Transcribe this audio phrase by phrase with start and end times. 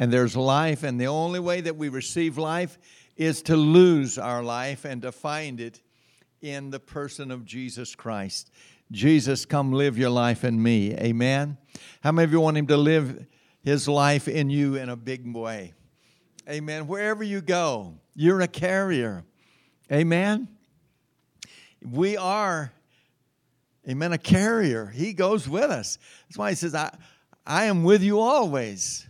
[0.00, 2.78] and there's life, and the only way that we receive life
[3.18, 5.82] is to lose our life and to find it
[6.40, 8.50] in the person of Jesus Christ.
[8.90, 10.94] Jesus, come live your life in me.
[10.94, 11.58] Amen.
[12.00, 13.26] How many of you want him to live
[13.62, 15.74] his life in you in a big way?
[16.48, 16.86] Amen.
[16.86, 19.22] Wherever you go, you're a carrier.
[19.92, 20.48] Amen.
[21.84, 22.72] We are,
[23.86, 24.86] amen, a carrier.
[24.86, 25.98] He goes with us.
[26.26, 26.96] That's why he says, I,
[27.46, 29.06] I am with you always.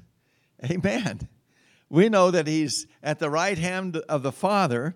[0.65, 1.29] Amen.
[1.89, 4.95] We know that he's at the right hand of the Father,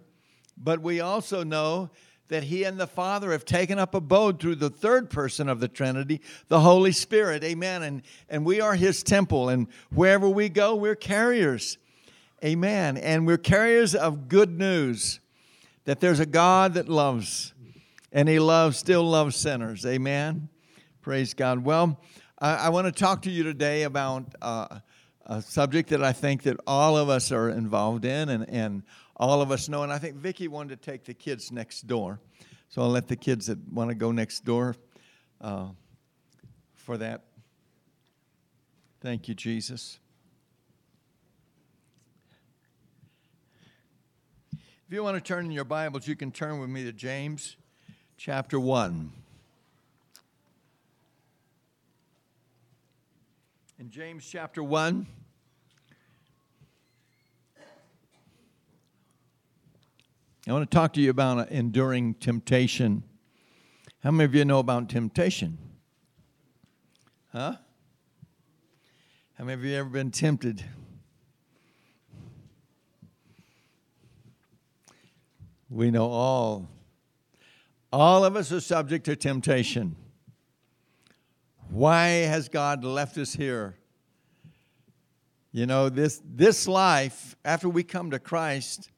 [0.56, 1.90] but we also know
[2.28, 5.68] that he and the Father have taken up abode through the third person of the
[5.68, 7.42] Trinity, the Holy Spirit.
[7.45, 7.82] Amen.
[7.82, 11.78] And, and we are his temple, and wherever we go, we're carriers.
[12.45, 12.96] Amen.
[12.96, 15.20] And we're carriers of good news
[15.84, 17.54] that there's a God that loves,
[18.12, 19.84] and he loves, still loves sinners.
[19.84, 20.48] Amen.
[21.01, 21.65] Praise God.
[21.65, 22.01] Well,
[22.38, 24.34] I, I want to talk to you today about.
[24.42, 24.80] Uh,
[25.27, 28.82] a subject that I think that all of us are involved in and, and
[29.16, 29.82] all of us know.
[29.82, 32.21] And I think Vicki wanted to take the kids next door.
[32.68, 34.76] So I'll let the kids that want to go next door
[35.40, 35.68] uh,
[36.74, 37.24] for that.
[39.01, 39.98] Thank you, Jesus.
[44.52, 47.57] If you want to turn in your Bibles, you can turn with me to James
[48.16, 49.13] chapter 1.
[53.85, 55.07] in James chapter 1.
[60.46, 63.02] I want to talk to you about uh, enduring temptation.
[64.03, 65.56] How many of you know about temptation?
[67.32, 67.56] Huh?
[69.38, 70.62] How many of you ever been tempted?
[75.70, 76.69] We know all.
[77.91, 79.97] All of us are subject to temptation.
[81.70, 83.76] Why has God left us here?
[85.53, 88.91] You know, this, this life, after we come to Christ,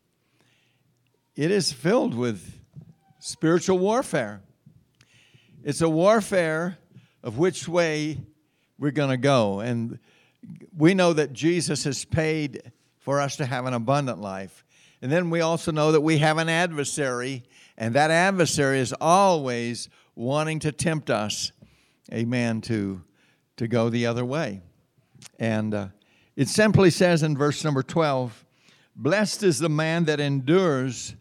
[1.36, 2.60] it is filled with
[3.20, 4.40] spiritual warfare.
[5.62, 6.78] It's a warfare
[7.22, 8.18] of which way
[8.78, 9.60] we're going to go.
[9.60, 9.98] And
[10.76, 14.64] we know that Jesus has paid for us to have an abundant life.
[15.02, 17.44] And then we also know that we have an adversary,
[17.76, 21.52] and that adversary is always wanting to tempt us
[22.12, 23.02] amen, to,
[23.56, 24.62] to go the other way.
[25.38, 25.88] And uh,
[26.36, 28.44] it simply says in verse number 12,
[28.94, 31.14] Blessed is the man that endures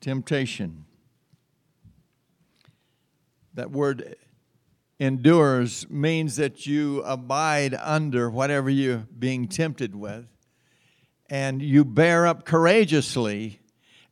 [0.00, 0.84] temptation.
[3.54, 4.16] That word
[4.98, 10.26] endures means that you abide under whatever you're being tempted with,
[11.30, 13.60] and you bear up courageously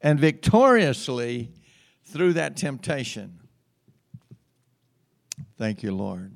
[0.01, 1.53] and victoriously
[2.05, 3.41] through that temptation.
[5.59, 6.33] Thank you, Lord.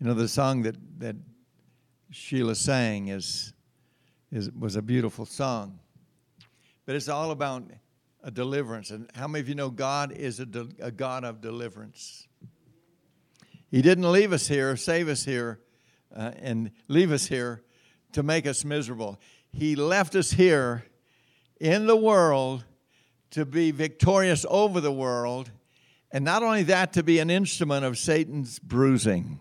[0.00, 1.16] You know, the song that, that
[2.10, 3.52] Sheila sang is,
[4.30, 5.78] is, was a beautiful song.
[6.86, 7.64] But it's all about
[8.22, 8.90] a deliverance.
[8.90, 12.26] And how many of you know God is a, de- a God of deliverance?
[13.70, 15.60] He didn't leave us here, save us here,
[16.14, 17.62] uh, and leave us here
[18.12, 19.18] to make us miserable.
[19.52, 20.84] He left us here
[21.60, 22.64] in the world
[23.30, 25.50] to be victorious over the world
[26.14, 29.40] and not only that, to be an instrument of Satan's bruising.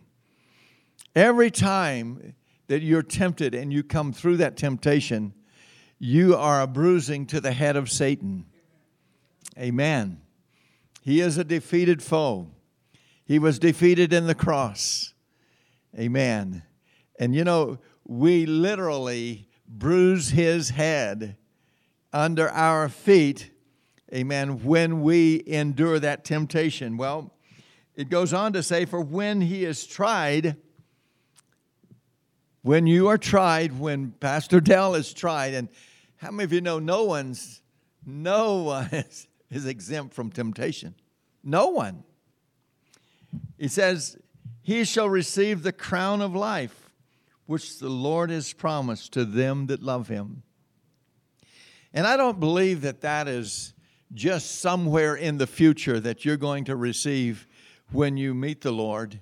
[1.15, 2.33] Every time
[2.65, 5.35] that you're tempted and you come through that temptation,
[6.03, 8.45] you are a bruising to the head of Satan.
[9.57, 10.19] Amen.
[11.01, 12.49] He is a defeated foe.
[13.25, 15.13] He was defeated in the cross.
[15.97, 16.63] Amen.
[17.19, 21.37] And you know, we literally bruise his head
[22.11, 23.51] under our feet
[24.13, 26.97] amen, when we endure that temptation.
[26.97, 27.33] Well,
[27.95, 30.57] it goes on to say, for when he is tried,
[32.61, 35.69] when you are tried, when Pastor Del is tried, and
[36.23, 37.61] how many of you know no one's,
[38.05, 40.95] no one is, is exempt from temptation?
[41.43, 42.05] No one.
[43.57, 44.17] He says,
[44.61, 46.93] He shall receive the crown of life,
[47.45, 50.43] which the Lord has promised to them that love him.
[51.93, 53.73] And I don't believe that that is
[54.13, 57.47] just somewhere in the future that you're going to receive
[57.91, 59.19] when you meet the Lord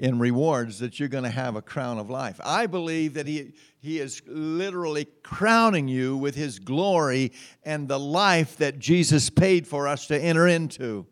[0.00, 2.40] in rewards that you're going to have a crown of life.
[2.42, 7.32] I believe that he, he is literally crowning you with His glory
[7.64, 11.06] and the life that Jesus paid for us to enter into.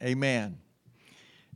[0.00, 0.58] Amen.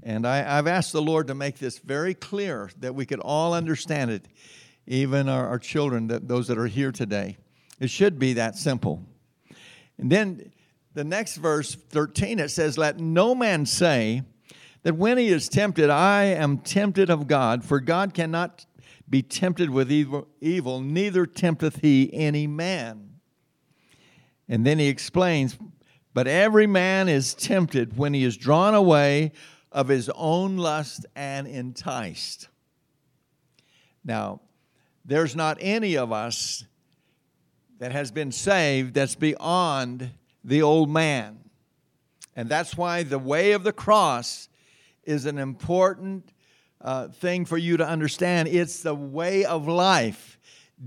[0.03, 3.55] And I, have asked the Lord to make this very clear that we could all
[3.55, 4.27] understand it,
[4.89, 7.37] even our, our children, that, those that are here today.
[7.79, 9.05] It should be that simple.
[9.97, 10.53] And then
[10.95, 14.23] the next verse 13 it says, Let no man say
[14.89, 18.65] that when he is tempted, I am tempted of God, for God cannot
[19.07, 23.11] be tempted with evil, evil, neither tempteth he any man.
[24.49, 25.59] And then he explains,
[26.15, 29.33] but every man is tempted when he is drawn away
[29.71, 32.49] of his own lust and enticed.
[34.03, 34.41] Now,
[35.05, 36.65] there's not any of us
[37.79, 40.13] that has been saved that's beyond
[40.43, 41.41] the old man.
[42.35, 44.48] And that's why the way of the cross
[45.09, 46.33] is an important
[46.81, 48.49] uh, thing for you to understand.
[48.49, 50.39] It's the way of life.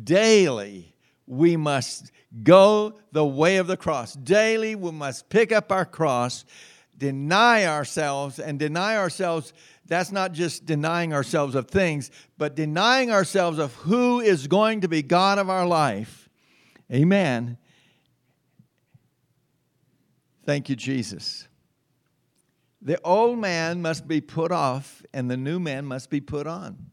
[0.04, 0.94] Daily,
[1.26, 2.12] we must
[2.44, 4.14] go the way of the cross.
[4.14, 6.46] Daily, we must pick up our cross,
[6.98, 9.54] deny ourselves, and deny ourselves.
[9.88, 14.88] That's not just denying ourselves of things, but denying ourselves of who is going to
[14.88, 16.30] be God of our life.
[16.92, 17.58] Amen.
[20.46, 21.48] Thank you, Jesus.
[22.82, 26.92] The old man must be put off and the new man must be put on.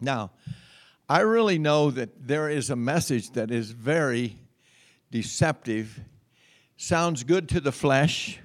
[0.00, 0.32] Now,
[1.08, 4.36] I really know that there is a message that is very
[5.10, 6.00] deceptive,
[6.76, 8.40] sounds good to the flesh,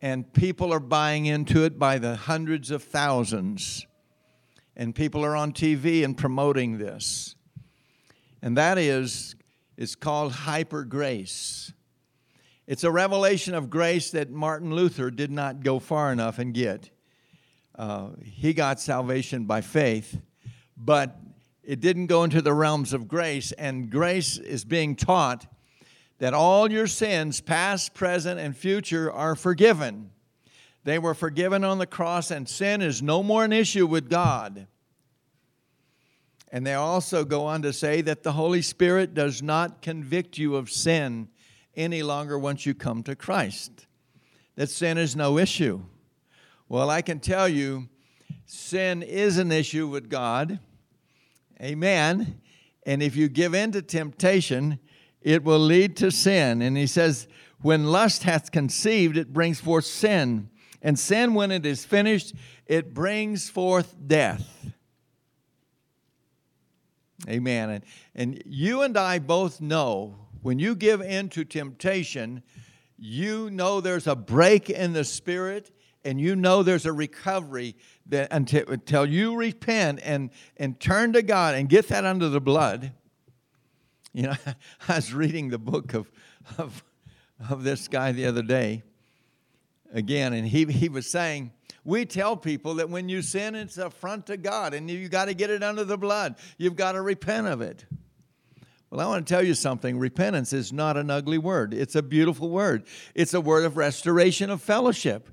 [0.00, 3.86] and people are buying into it by the hundreds of thousands.
[4.76, 7.34] And people are on TV and promoting this.
[8.40, 9.34] And that is,
[9.76, 11.72] it's called hyper grace.
[12.70, 16.88] It's a revelation of grace that Martin Luther did not go far enough and get.
[17.76, 20.20] Uh, he got salvation by faith,
[20.76, 21.18] but
[21.64, 25.48] it didn't go into the realms of grace, and grace is being taught
[26.18, 30.12] that all your sins, past, present, and future, are forgiven.
[30.84, 34.68] They were forgiven on the cross, and sin is no more an issue with God.
[36.52, 40.54] And they also go on to say that the Holy Spirit does not convict you
[40.54, 41.30] of sin
[41.76, 43.86] any longer once you come to Christ.
[44.56, 45.82] That sin is no issue.
[46.68, 47.88] Well, I can tell you,
[48.46, 50.60] sin is an issue with God.
[51.60, 52.40] Amen.
[52.86, 54.78] And if you give in to temptation,
[55.20, 56.62] it will lead to sin.
[56.62, 57.28] And he says,
[57.62, 60.48] when lust hath conceived, it brings forth sin.
[60.82, 62.34] And sin, when it is finished,
[62.66, 64.72] it brings forth death.
[67.28, 67.70] Amen.
[67.70, 67.84] And,
[68.14, 72.42] and you and I both know when you give in to temptation,
[72.96, 75.70] you know there's a break in the spirit
[76.04, 77.76] and you know there's a recovery
[78.06, 82.40] that until, until you repent and, and turn to God and get that under the
[82.40, 82.92] blood.
[84.12, 84.34] You know,
[84.88, 86.10] I was reading the book of,
[86.58, 86.82] of,
[87.48, 88.82] of this guy the other day
[89.92, 91.52] again, and he, he was saying,
[91.84, 95.26] we tell people that when you sin, it's a affront to God, and you've got
[95.26, 96.36] to get it under the blood.
[96.58, 97.84] You've got to repent of it.
[98.90, 99.98] Well, I want to tell you something.
[99.98, 102.84] Repentance is not an ugly word, it's a beautiful word.
[103.14, 105.28] It's a word of restoration of fellowship.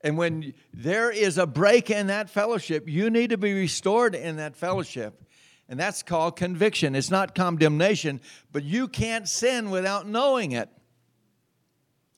[0.00, 4.36] And when there is a break in that fellowship, you need to be restored in
[4.36, 5.24] that fellowship.
[5.68, 6.94] And that's called conviction.
[6.94, 8.20] It's not condemnation,
[8.52, 10.68] but you can't sin without knowing it.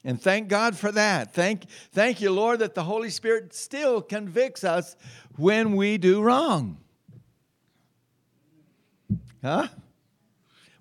[0.05, 1.35] And thank God for that.
[1.35, 4.97] Thank, thank you, Lord, that the Holy Spirit still convicts us
[5.37, 6.79] when we do wrong.
[9.43, 9.69] Huh?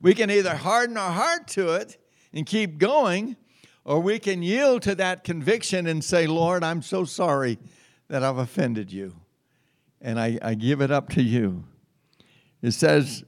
[0.01, 1.97] We can either harden our heart to it
[2.33, 3.35] and keep going,
[3.83, 7.59] or we can yield to that conviction and say, Lord, I'm so sorry
[8.07, 9.15] that I've offended you.
[10.01, 11.65] And I, I give it up to you.
[12.61, 13.23] It says,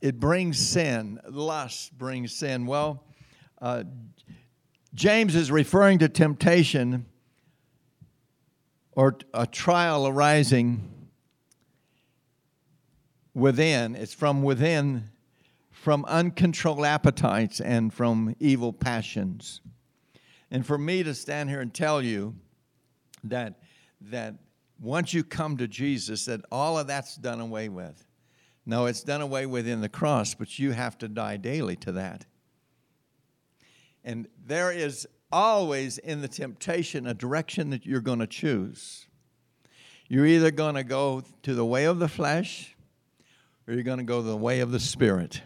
[0.00, 1.20] it brings sin.
[1.28, 2.66] Lust brings sin.
[2.66, 3.04] Well,
[3.60, 3.84] uh,
[4.94, 7.06] James is referring to temptation
[8.92, 10.93] or a trial arising
[13.34, 13.94] within.
[13.94, 15.10] It's from within,
[15.70, 19.60] from uncontrolled appetites and from evil passions.
[20.50, 22.34] And for me to stand here and tell you
[23.24, 23.58] that
[24.10, 24.34] that
[24.80, 28.06] once you come to Jesus, that all of that's done away with.
[28.66, 31.92] No, it's done away with in the cross, but you have to die daily to
[31.92, 32.26] that.
[34.02, 39.06] And there is always in the temptation a direction that you're going to choose.
[40.08, 42.73] You're either going to go to the way of the flesh
[43.66, 45.42] or you're going to go the way of the Spirit.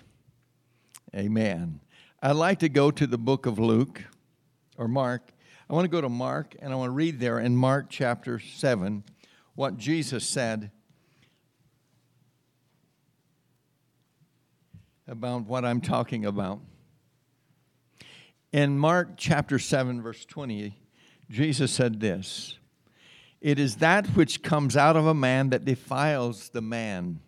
[1.15, 1.81] Amen.
[2.23, 4.03] I'd like to go to the book of Luke
[4.77, 5.31] or Mark.
[5.71, 8.39] I want to go to Mark and I want to read there in Mark chapter
[8.39, 9.05] 7
[9.55, 10.71] what Jesus said
[15.07, 16.61] about what I'm talking about.
[18.53, 20.75] In Mark chapter 7, verse 20,
[21.31, 22.59] Jesus said this
[23.41, 27.21] It is that which comes out of a man that defiles the man.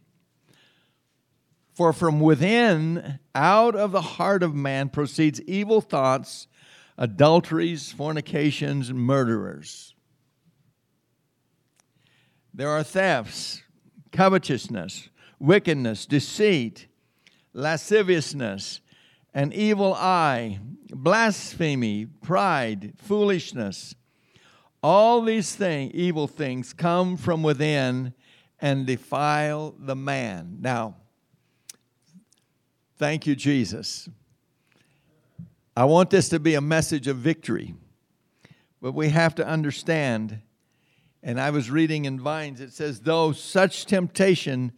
[1.81, 6.47] For from within, out of the heart of man, proceeds evil thoughts,
[6.99, 9.95] adulteries, fornications, murderers.
[12.53, 13.63] There are thefts,
[14.13, 15.09] covetousness,
[15.39, 16.87] wickedness, deceit,
[17.55, 18.83] lasciviousness,
[19.33, 20.61] an evil eye,
[20.91, 23.95] blasphemy, pride, foolishness.
[24.83, 28.13] All these things, evil things come from within
[28.61, 30.59] and defile the man.
[30.61, 30.97] Now,
[33.01, 34.11] thank you, Jesus.
[35.75, 37.75] I want this to be a message of victory,
[38.83, 40.43] but we have to understand.
[41.23, 44.73] And I was reading in Vines, it says, though such temptation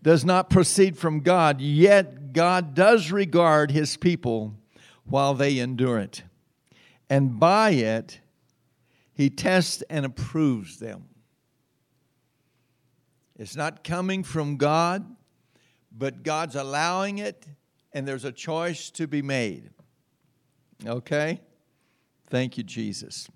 [0.00, 4.54] does not proceed from God, yet God does regard his people
[5.04, 6.22] while they endure it.
[7.10, 8.20] And by it,
[9.12, 11.09] he tests and approves them.
[13.40, 15.16] It's not coming from God,
[15.90, 17.46] but God's allowing it,
[17.90, 19.70] and there's a choice to be made.
[20.86, 21.40] Okay?
[22.28, 23.30] Thank you, Jesus.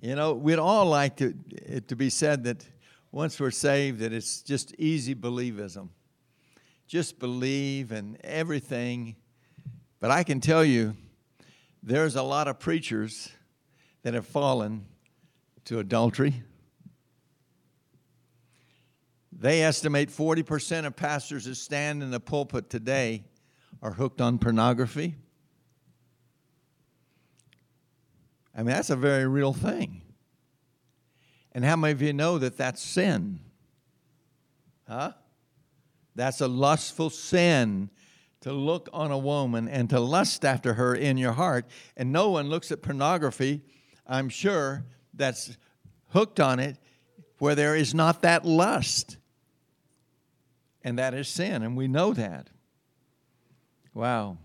[0.00, 2.66] You know, we'd all like to, it to be said that
[3.12, 5.90] once we're saved, that it's just easy believism.
[6.88, 9.14] Just believe and everything.
[10.00, 10.96] But I can tell you,
[11.84, 13.30] there's a lot of preachers
[14.02, 14.86] that have fallen
[15.66, 16.42] to adultery.
[19.40, 23.24] They estimate 40% of pastors that stand in the pulpit today
[23.80, 25.16] are hooked on pornography.
[28.54, 30.02] I mean, that's a very real thing.
[31.52, 33.40] And how many of you know that that's sin?
[34.86, 35.12] Huh?
[36.14, 37.88] That's a lustful sin
[38.42, 41.64] to look on a woman and to lust after her in your heart.
[41.96, 43.62] And no one looks at pornography,
[44.06, 45.56] I'm sure, that's
[46.08, 46.76] hooked on it
[47.38, 49.16] where there is not that lust.
[50.82, 52.48] And that is sin, and we know that.
[53.92, 54.38] Wow.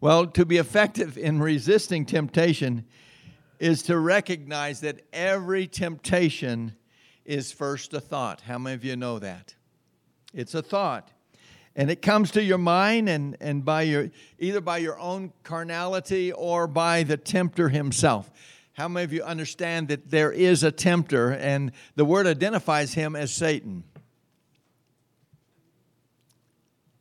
[0.00, 2.84] Well, to be effective in resisting temptation,
[3.58, 6.74] is to recognize that every temptation
[7.24, 8.40] is first a thought.
[8.42, 9.54] How many of you know that?
[10.32, 11.10] It's a thought.
[11.74, 16.32] And it comes to your mind and, and by your either by your own carnality
[16.32, 18.30] or by the tempter himself.
[18.72, 23.16] How many of you understand that there is a tempter and the word identifies him
[23.16, 23.84] as Satan?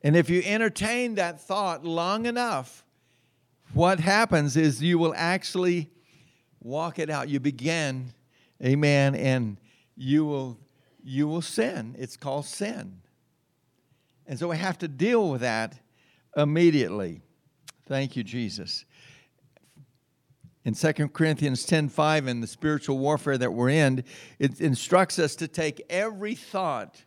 [0.04, 2.86] And if you entertain that thought long enough,
[3.74, 5.90] what happens is you will actually
[6.62, 7.30] walk it out.
[7.30, 8.14] You begin,
[8.64, 9.58] amen, and
[9.96, 10.58] you will
[11.04, 11.96] you will sin.
[11.98, 13.00] It's called sin.
[14.28, 15.80] And so we have to deal with that
[16.36, 17.22] immediately.
[17.86, 18.84] Thank you, Jesus.
[20.66, 24.04] In 2 Corinthians 10:5 in the spiritual warfare that we're in,
[24.38, 27.06] it instructs us to take every thought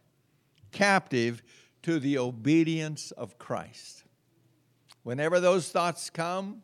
[0.72, 1.42] captive
[1.82, 4.04] to the obedience of Christ.
[5.02, 6.62] Whenever those thoughts come,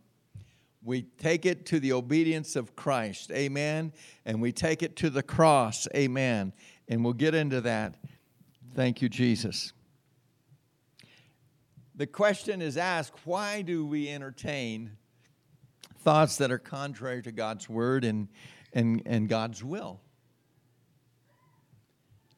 [0.82, 3.92] we take it to the obedience of Christ, amen,
[4.24, 6.52] and we take it to the cross, amen,
[6.88, 7.96] and we'll get into that.
[8.74, 9.72] Thank you, Jesus.
[11.96, 14.92] The question is asked why do we entertain
[16.00, 18.28] thoughts that are contrary to God's word and,
[18.72, 20.00] and, and God's will?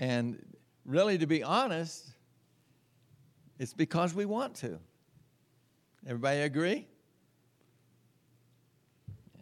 [0.00, 0.40] And
[0.86, 2.08] really, to be honest,
[3.58, 4.78] it's because we want to.
[6.06, 6.86] Everybody agree?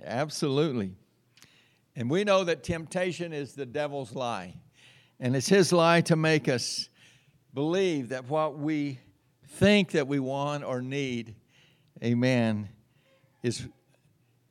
[0.05, 0.93] Absolutely.
[1.95, 4.55] And we know that temptation is the devil's lie.
[5.19, 6.89] And it's his lie to make us
[7.55, 8.99] believe that what we
[9.49, 11.35] think that we want or need,
[12.03, 12.69] amen,
[13.43, 13.67] is,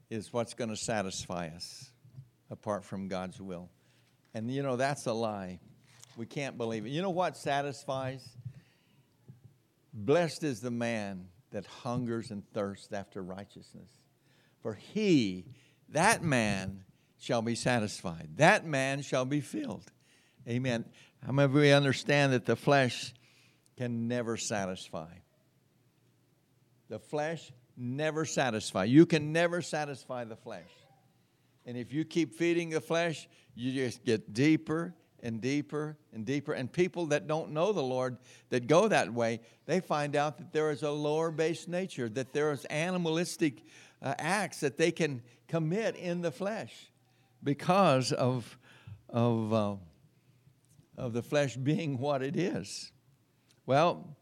[0.09, 1.91] is what's going to satisfy us
[2.49, 3.69] apart from God's will.
[4.33, 5.59] And you know, that's a lie.
[6.17, 6.89] We can't believe it.
[6.89, 8.27] You know what satisfies?
[9.95, 13.89] Blessed is the man that hungers and thirsts after righteousness
[14.65, 15.45] for he,
[15.89, 16.85] that man,
[17.19, 18.29] shall be satisfied.
[18.37, 19.91] That man shall be filled.
[20.49, 20.85] Amen.
[21.23, 23.13] How many of we understand that the flesh
[23.77, 25.11] can never satisfy?
[26.89, 28.85] The flesh never satisfy.
[28.85, 30.71] You can never satisfy the flesh.
[31.67, 36.53] And if you keep feeding the flesh, you just get deeper and deeper and deeper.
[36.53, 38.17] And people that don't know the Lord
[38.49, 42.33] that go that way, they find out that there is a lower based nature, that
[42.33, 43.63] there is animalistic
[44.01, 46.91] uh, acts that they can commit in the flesh
[47.43, 48.57] because of,
[49.09, 49.75] of, uh,
[50.97, 52.91] of the flesh being what it is.
[53.65, 54.15] Well,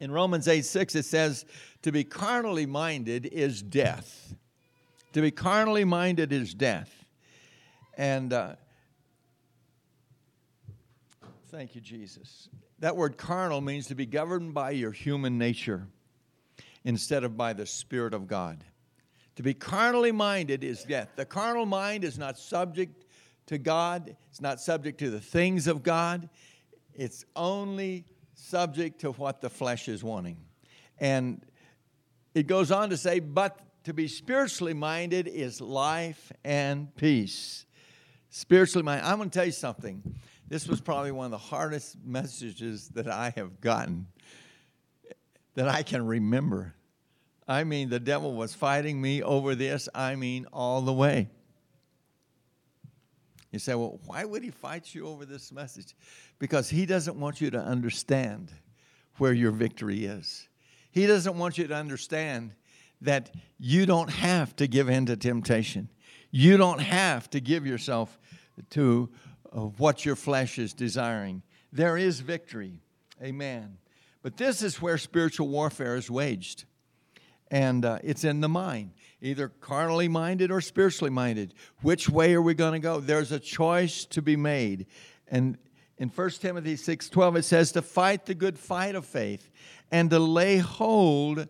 [0.00, 1.44] in Romans 8 6, it says,
[1.82, 4.34] To be carnally minded is death.
[5.12, 7.04] To be carnally minded is death.
[7.96, 8.56] And uh,
[11.54, 12.48] thank you, Jesus.
[12.80, 15.86] That word carnal means to be governed by your human nature
[16.82, 18.64] instead of by the Spirit of God.
[19.36, 21.10] To be carnally minded is death.
[21.14, 23.04] The carnal mind is not subject
[23.46, 26.28] to God, it's not subject to the things of God,
[26.92, 30.38] it's only subject to what the flesh is wanting.
[30.98, 31.40] And
[32.34, 37.64] it goes on to say, but to be spiritually minded is life and peace.
[38.30, 39.06] Spiritually minded.
[39.06, 40.02] I'm going to tell you something.
[40.48, 44.06] This was probably one of the hardest messages that I have gotten
[45.54, 46.74] that I can remember.
[47.46, 51.28] I mean, the devil was fighting me over this, I mean, all the way.
[53.52, 55.94] You say, well, why would he fight you over this message?
[56.40, 58.50] Because he doesn't want you to understand
[59.18, 60.48] where your victory is.
[60.90, 62.52] He doesn't want you to understand
[63.00, 65.88] that you don't have to give in to temptation.
[66.30, 68.18] You don't have to give yourself
[68.70, 69.08] to
[69.54, 71.42] uh, what your flesh is desiring.
[71.72, 72.80] There is victory.
[73.22, 73.78] Amen.
[74.22, 76.64] But this is where spiritual warfare is waged.
[77.50, 81.54] And uh, it's in the mind, either carnally minded or spiritually minded.
[81.82, 83.00] Which way are we going to go?
[83.00, 84.86] There's a choice to be made.
[85.28, 85.58] And
[85.98, 89.50] in 1 Timothy 6:12 it says to fight the good fight of faith
[89.92, 91.48] and to lay hold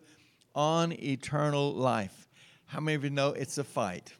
[0.53, 2.27] on eternal life.
[2.65, 4.13] How many of you know it's a fight?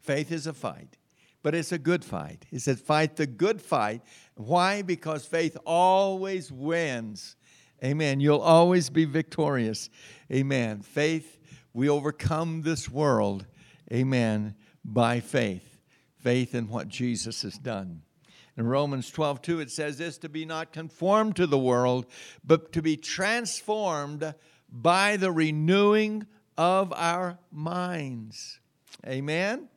[0.00, 0.96] Faith is a fight,
[1.42, 2.46] but it's a good fight.
[2.50, 4.02] He says, fight the good fight.
[4.34, 4.82] Why?
[4.82, 7.36] Because faith always wins.
[7.82, 8.20] Amen.
[8.20, 9.90] You'll always be victorious.
[10.32, 10.82] Amen.
[10.82, 11.38] Faith,
[11.72, 13.46] we overcome this world.
[13.92, 14.54] Amen.
[14.84, 15.78] By faith.
[16.20, 18.02] Faith in what Jesus has done.
[18.56, 22.06] In Romans 12, 2, it says this to be not conformed to the world,
[22.44, 24.34] but to be transformed
[24.70, 28.60] by the renewing of our minds.
[29.06, 29.68] Amen?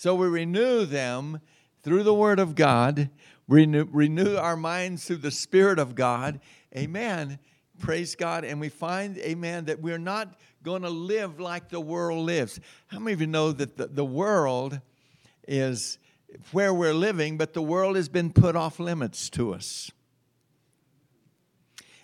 [0.00, 1.42] So we renew them
[1.82, 3.10] through the Word of God,
[3.46, 6.40] renew, renew our minds through the Spirit of God.
[6.74, 7.38] Amen.
[7.78, 8.46] Praise God.
[8.46, 12.58] And we find, amen, that we're not going to live like the world lives.
[12.86, 14.80] How many of you know that the, the world
[15.46, 15.98] is
[16.50, 19.90] where we're living, but the world has been put off limits to us?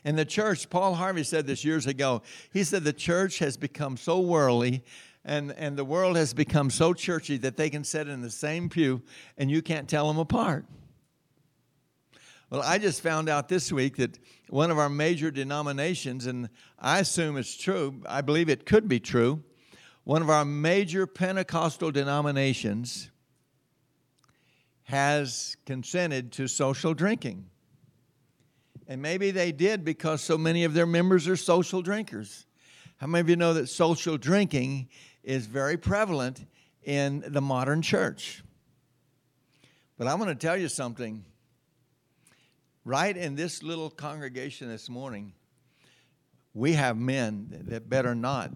[0.04, 2.20] And the church, Paul Harvey said this years ago.
[2.52, 4.84] He said the church has become so worldly
[5.26, 8.68] and, and the world has become so churchy that they can sit in the same
[8.68, 9.02] pew
[9.36, 10.64] and you can't tell them apart.
[12.48, 17.00] Well, I just found out this week that one of our major denominations, and I
[17.00, 19.42] assume it's true, I believe it could be true,
[20.04, 23.10] one of our major Pentecostal denominations
[24.84, 27.46] has consented to social drinking.
[28.86, 32.46] And maybe they did because so many of their members are social drinkers.
[32.98, 34.88] How many of you know that social drinking
[35.26, 36.46] is very prevalent
[36.82, 38.42] in the modern church?
[39.98, 41.24] But I'm going to tell you something.
[42.84, 45.32] Right in this little congregation this morning,
[46.54, 48.52] we have men that better not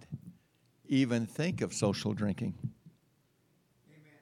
[0.86, 2.54] even think of social drinking.
[3.88, 4.18] Amen.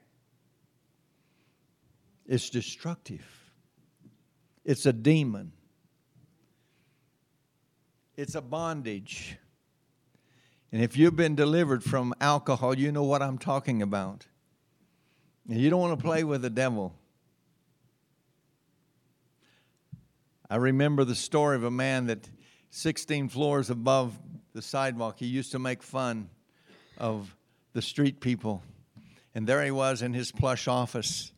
[2.27, 3.25] It's destructive,
[4.65, 5.53] it's a demon.
[8.17, 9.37] It's a bondage.
[10.71, 14.27] And if you've been delivered from alcohol, you know what I'm talking about.
[15.49, 16.93] And you don't want to play with the devil.
[20.49, 22.29] I remember the story of a man that
[22.71, 24.17] 16 floors above
[24.53, 26.29] the sidewalk, he used to make fun
[26.97, 27.35] of
[27.73, 28.63] the street people.
[29.33, 31.31] And there he was in his plush office.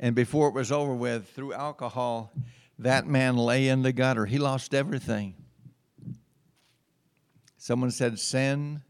[0.00, 2.32] And before it was over with, through alcohol,
[2.78, 4.26] that man lay in the gutter.
[4.26, 5.34] He lost everything.
[7.62, 8.82] Someone said, Sin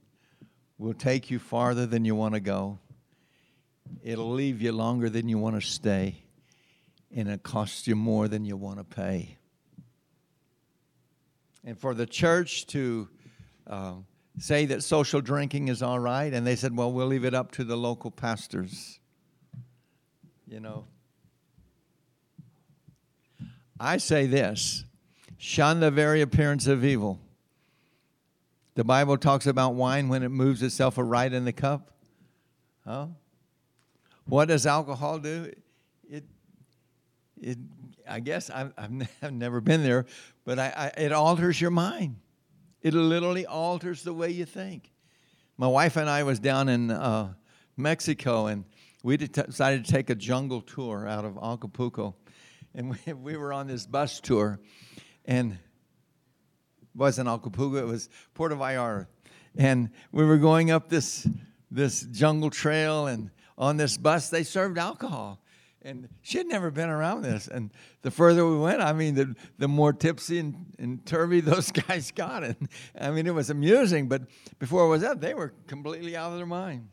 [0.79, 2.79] will take you farther than you want to go,
[4.03, 6.23] it'll leave you longer than you want to stay,
[7.15, 9.37] and it costs you more than you want to pay.
[11.63, 13.11] And for the church to
[13.67, 13.93] uh,
[14.39, 17.53] say that social drinking is all right, and they said, well, we'll leave it up
[17.53, 19.01] to the local pastors.
[20.49, 20.87] You know,
[23.79, 24.87] I say this
[25.37, 27.21] shun the very appearance of evil.
[28.75, 31.91] The Bible talks about wine when it moves itself aright in the cup.
[32.87, 33.09] Huh?
[34.25, 35.53] What does alcohol do?
[36.09, 36.25] It,
[37.41, 37.59] it,
[38.09, 38.73] I guess I've,
[39.23, 40.07] I've never been there,
[40.45, 42.17] but I, I, it alters your mind.
[42.81, 44.91] It literally alters the way you think.
[45.59, 47.35] My wife and I was down in uh,
[47.77, 48.65] Mexico, and
[49.03, 52.17] we decided to take a jungle tour out of Acapulco,
[52.75, 54.61] and we, we were on this bus tour,
[55.27, 55.59] and
[56.95, 59.07] wasn't Acapulco, it was Puerto Vallarta.
[59.57, 61.27] And we were going up this,
[61.71, 65.39] this jungle trail, and on this bus, they served alcohol.
[65.85, 67.49] And she had never been around this.
[67.49, 67.71] And
[68.03, 72.13] the further we went, I mean, the, the more tipsy and, and turvy those guys
[72.13, 72.45] got.
[72.45, 74.23] And I mean, it was amusing, but
[74.59, 76.89] before it was up, they were completely out of their mind.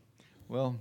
[0.48, 0.80] Well,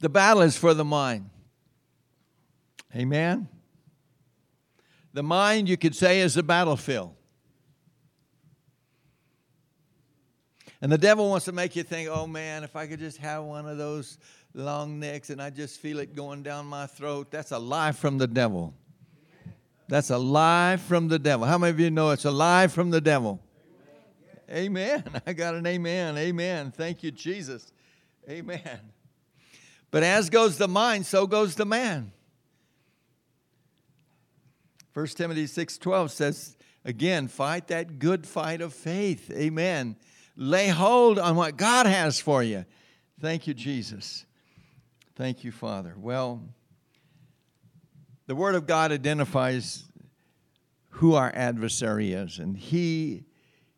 [0.00, 1.30] the battle is for the mind.
[2.94, 3.48] Amen.
[5.12, 7.14] The mind, you could say, is the battlefield.
[10.82, 13.44] And the devil wants to make you think, oh man, if I could just have
[13.44, 14.18] one of those
[14.54, 18.18] long necks and I just feel it going down my throat, that's a lie from
[18.18, 18.74] the devil.
[19.88, 21.46] That's a lie from the devil.
[21.46, 23.40] How many of you know it's a lie from the devil?
[24.50, 25.04] Amen.
[25.26, 26.16] I got an amen.
[26.16, 26.70] Amen.
[26.70, 27.72] Thank you, Jesus.
[28.28, 28.80] Amen.
[29.90, 32.12] But as goes the mind, so goes the man.
[34.92, 39.30] 1 Timothy 6:12 says, again, fight that good fight of faith.
[39.30, 39.96] Amen.
[40.36, 42.64] Lay hold on what God has for you.
[43.20, 44.24] Thank you, Jesus.
[45.14, 45.94] Thank you, Father.
[45.98, 46.42] Well,
[48.26, 49.84] the Word of God identifies
[50.88, 53.24] who our adversary is, and he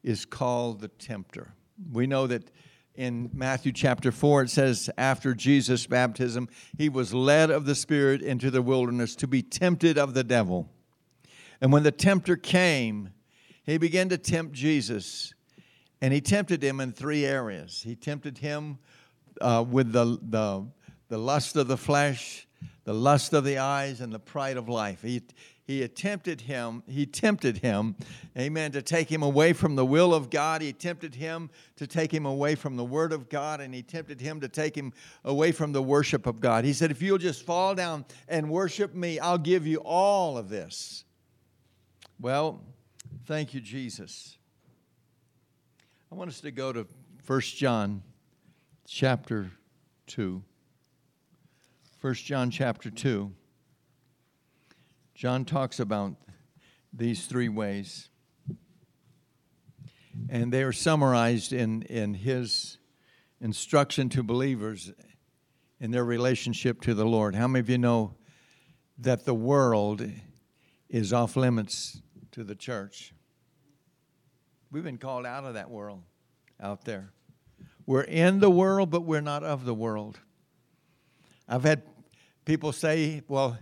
[0.03, 1.55] is called the tempter.
[1.93, 2.51] We know that
[2.95, 8.23] in Matthew chapter 4, it says, after Jesus' baptism, he was led of the Spirit
[8.23, 10.71] into the wilderness to be tempted of the devil.
[11.63, 13.11] And when the tempter came,
[13.65, 15.33] he began to tempt Jesus.
[16.01, 17.83] And he tempted him in three areas.
[17.83, 18.79] He tempted him
[19.41, 20.67] uh, with the, the,
[21.09, 22.49] the lust of the flesh,
[22.83, 25.03] the lust of the eyes, and the pride of life.
[25.03, 25.23] He,
[25.65, 27.95] he attempted him, he tempted him,
[28.37, 30.63] amen, to take him away from the will of God.
[30.63, 34.21] He tempted him to take him away from the word of God, and he tempted
[34.21, 34.93] him to take him
[35.25, 36.65] away from the worship of God.
[36.65, 40.49] He said, If you'll just fall down and worship me, I'll give you all of
[40.49, 41.05] this.
[42.19, 42.63] Well,
[43.27, 44.37] thank you, Jesus.
[46.11, 46.87] I want us to go to
[47.27, 48.03] 1 John
[48.87, 49.51] chapter
[50.07, 50.43] 2.
[52.01, 53.33] 1 John chapter 2.
[55.15, 56.17] John talks about
[56.93, 58.09] these three ways.
[60.29, 62.79] And they are summarized in, in his
[63.41, 64.93] instruction to believers
[65.81, 67.35] in their relationship to the Lord.
[67.35, 68.15] How many of you know
[68.99, 70.03] that the world
[70.93, 72.01] is off limits
[72.31, 73.13] to the church?
[74.71, 76.03] We've been called out of that world
[76.61, 77.11] out there.
[77.85, 80.21] We're in the world, but we're not of the world.
[81.49, 81.83] I've had
[82.45, 83.59] people say, well,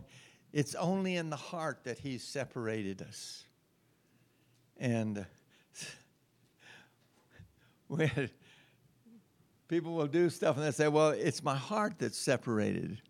[0.52, 3.44] it's only in the heart that He's separated us.
[4.78, 5.24] And
[9.68, 13.00] people will do stuff and they say, well, it's my heart that's separated.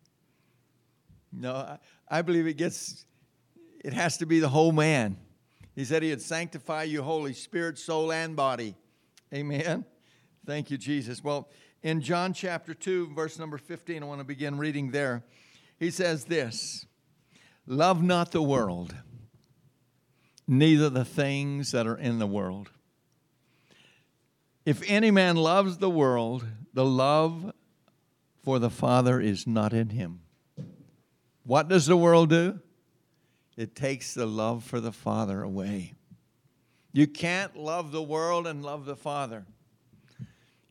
[1.32, 1.78] No, I,
[2.08, 3.04] I believe it gets,
[3.80, 5.16] it has to be the whole man.
[5.74, 8.76] He said He'd sanctify you, Holy Spirit, soul, and body.
[9.32, 9.84] Amen.
[10.44, 11.22] Thank you, Jesus.
[11.22, 11.48] Well,
[11.82, 15.22] in John chapter 2, verse number 15, I want to begin reading there.
[15.78, 16.86] He says this
[17.66, 18.94] Love not the world,
[20.46, 22.70] neither the things that are in the world.
[24.66, 27.52] If any man loves the world, the love
[28.42, 30.20] for the Father is not in him.
[31.44, 32.60] What does the world do?
[33.56, 35.94] It takes the love for the Father away.
[36.92, 39.44] You can't love the world and love the Father.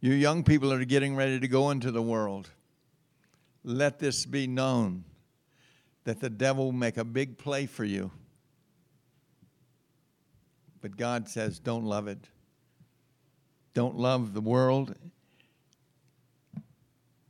[0.02, 2.50] You young people are getting ready to go into the world.
[3.64, 5.04] Let this be known
[6.06, 8.12] that the devil will make a big play for you.
[10.82, 12.30] But God says, don't love it.
[13.74, 14.96] Don't love the world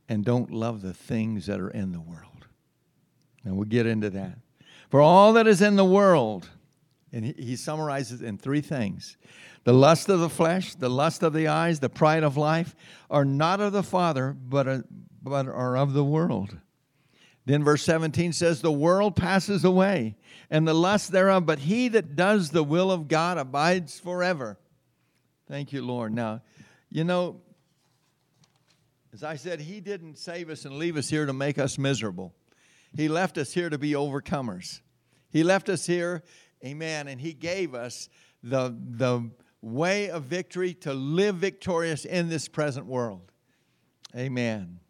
[0.08, 2.46] and don't love the things that are in the world.
[3.44, 4.38] And we'll get into that.
[4.90, 6.48] For all that is in the world,
[7.12, 9.16] and he, he summarizes in three things
[9.64, 12.74] the lust of the flesh, the lust of the eyes, the pride of life
[13.10, 14.84] are not of the Father, but are,
[15.22, 16.56] but are of the world.
[17.44, 20.16] Then verse 17 says, The world passes away,
[20.50, 24.58] and the lust thereof, but he that does the will of God abides forever.
[25.46, 26.14] Thank you, Lord.
[26.14, 26.42] Now,
[26.90, 27.40] you know,
[29.12, 32.34] as I said, he didn't save us and leave us here to make us miserable.
[32.96, 34.80] He left us here to be overcomers.
[35.30, 36.22] He left us here,
[36.64, 38.08] amen, and he gave us
[38.42, 39.30] the, the
[39.62, 43.30] way of victory to live victorious in this present world.
[44.16, 44.80] Amen.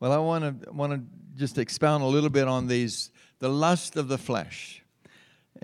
[0.00, 1.02] Well, I want to want to
[1.36, 4.82] just expound a little bit on these the lust of the flesh.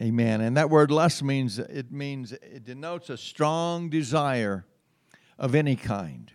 [0.00, 0.40] Amen.
[0.40, 4.66] And that word lust means it means it denotes a strong desire
[5.38, 6.30] of any kind.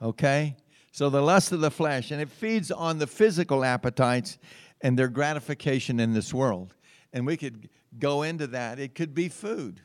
[0.00, 0.56] Okay?
[0.92, 4.38] So the lust of the flesh, and it feeds on the physical appetites
[4.80, 6.74] and their gratification in this world.
[7.12, 8.78] And we could go into that.
[8.78, 9.80] It could be food.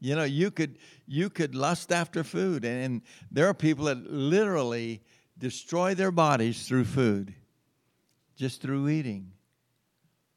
[0.00, 5.02] You know, you could you could lust after food, and there are people that literally
[5.36, 7.34] destroy their bodies through food
[8.40, 9.32] just through eating.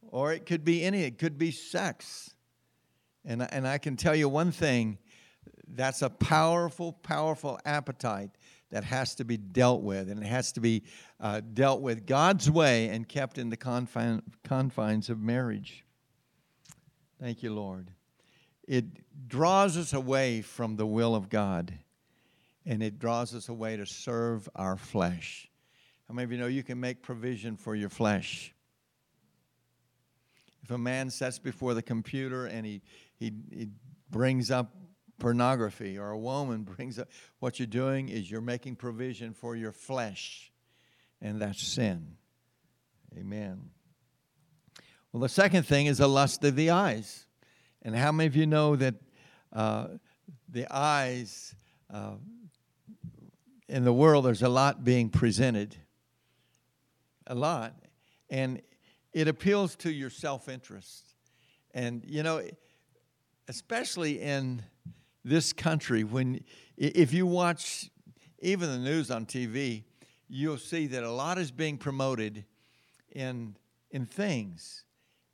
[0.01, 2.35] Or it could be any, it could be sex.
[3.23, 4.97] And, and I can tell you one thing
[5.65, 8.31] that's a powerful, powerful appetite
[8.73, 10.81] that has to be dealt with, and it has to be
[11.19, 15.85] uh, dealt with God's way and kept in the confine, confines of marriage.
[17.21, 17.91] Thank you, Lord.
[18.67, 18.85] It
[19.27, 21.71] draws us away from the will of God,
[22.65, 25.47] and it draws us away to serve our flesh.
[26.07, 28.55] How many of you know you can make provision for your flesh?
[30.63, 32.81] If a man sits before the computer and he,
[33.19, 33.69] he, he
[34.09, 34.73] brings up
[35.19, 39.71] pornography, or a woman brings up, what you're doing is you're making provision for your
[39.71, 40.51] flesh,
[41.21, 42.17] and that's sin.
[43.17, 43.69] Amen.
[45.11, 47.27] Well, the second thing is the lust of the eyes.
[47.83, 48.95] And how many of you know that
[49.51, 49.87] uh,
[50.49, 51.53] the eyes
[51.93, 52.15] uh,
[53.67, 55.75] in the world, there's a lot being presented?
[57.27, 57.75] A lot.
[58.29, 58.61] And
[59.13, 61.13] it appeals to your self interest.
[61.75, 62.41] And, you know,
[63.47, 64.63] especially in
[65.23, 66.43] this country, when
[66.77, 67.89] if you watch
[68.39, 69.83] even the news on TV,
[70.27, 72.45] you'll see that a lot is being promoted
[73.11, 73.55] in
[73.91, 74.85] in things,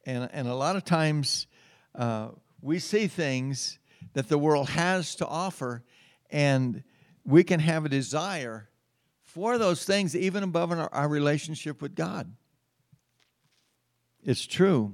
[0.05, 1.47] and and a lot of times
[1.95, 2.29] uh,
[2.61, 3.79] we see things
[4.13, 5.83] that the world has to offer,
[6.29, 6.83] and
[7.25, 8.69] we can have a desire
[9.23, 12.31] for those things even above our, our relationship with God.
[14.23, 14.93] It's true.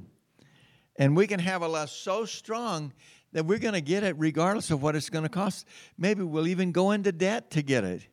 [0.97, 2.93] And we can have a lust so strong
[3.36, 5.67] that we're going to get it regardless of what it's going to cost.
[5.98, 8.08] Maybe we'll even go into debt to get it.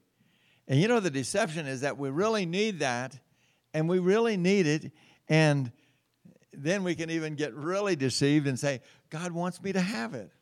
[0.66, 3.16] And you know, the deception is that we really need that
[3.72, 4.90] and we really need it.
[5.28, 5.70] And
[6.52, 8.80] then we can even get really deceived and say,
[9.10, 10.32] God wants me to have it.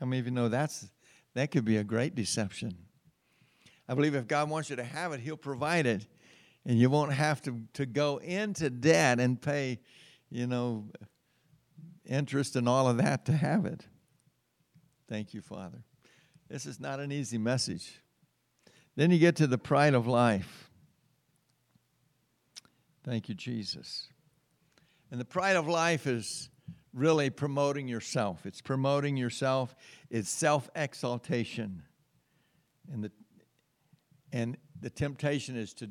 [0.00, 0.90] How many of you know that's
[1.34, 2.76] that could be a great deception?
[3.88, 6.04] I believe if God wants you to have it, He'll provide it.
[6.64, 9.78] And you won't have to, to go into debt and pay,
[10.28, 10.88] you know,
[12.06, 13.86] interest and all of that to have it.
[15.08, 15.84] Thank you, Father.
[16.48, 18.00] This is not an easy message.
[18.94, 20.70] Then you get to the pride of life.
[23.04, 24.08] Thank you, Jesus.
[25.10, 26.48] And the pride of life is
[26.92, 28.46] really promoting yourself.
[28.46, 29.76] It's promoting yourself,
[30.10, 31.82] it's self exaltation.
[32.92, 33.12] And the,
[34.32, 35.90] and the temptation is to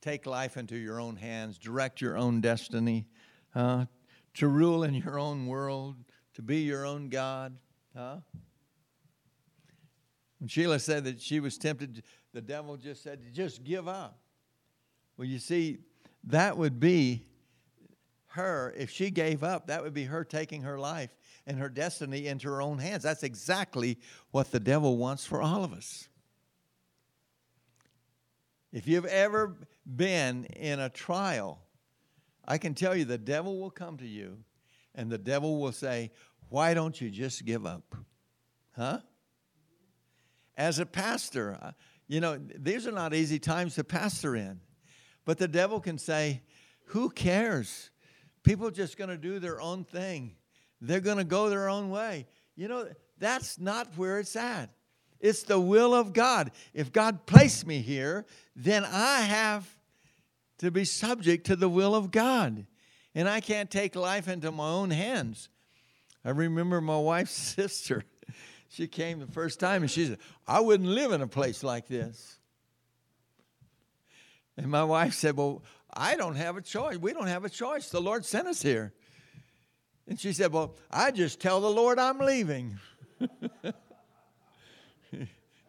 [0.00, 3.06] take life into your own hands, direct your own destiny,
[3.54, 3.86] uh,
[4.34, 5.96] to rule in your own world,
[6.34, 7.56] to be your own God?
[7.96, 8.16] Huh?
[10.38, 14.18] When Sheila said that she was tempted, the devil just said, just give up.
[15.16, 15.78] Well, you see,
[16.24, 17.26] that would be
[18.28, 21.16] her, if she gave up, that would be her taking her life
[21.46, 23.04] and her destiny into her own hands.
[23.04, 23.98] That's exactly
[24.32, 26.08] what the devil wants for all of us.
[28.72, 31.60] If you've ever been in a trial,
[32.46, 34.38] I can tell you the devil will come to you
[34.94, 36.12] and the devil will say,
[36.48, 37.94] Why don't you just give up?
[38.76, 39.00] Huh?
[40.56, 41.72] As a pastor, uh,
[42.06, 44.60] you know, these are not easy times to pastor in.
[45.24, 46.42] But the devil can say,
[46.88, 47.90] Who cares?
[48.42, 50.36] People are just going to do their own thing,
[50.80, 52.26] they're going to go their own way.
[52.56, 54.70] You know, that's not where it's at.
[55.18, 56.50] It's the will of God.
[56.74, 59.66] If God placed me here, then I have
[60.58, 62.66] to be subject to the will of God.
[63.14, 65.48] And I can't take life into my own hands.
[66.24, 68.04] I remember my wife's sister.
[68.68, 71.86] She came the first time and she said, I wouldn't live in a place like
[71.86, 72.38] this.
[74.56, 75.62] And my wife said, Well,
[75.92, 76.96] I don't have a choice.
[76.96, 77.90] We don't have a choice.
[77.90, 78.92] The Lord sent us here.
[80.06, 82.78] And she said, Well, I just tell the Lord I'm leaving.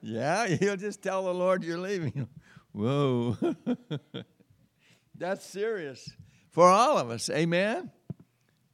[0.02, 2.28] yeah, you'll just tell the Lord you're leaving.
[2.72, 3.38] Whoa.
[5.18, 6.12] That's serious
[6.52, 7.30] for all of us.
[7.30, 7.92] Amen?